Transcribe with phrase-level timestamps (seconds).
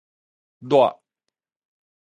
[0.69, 0.97] 熱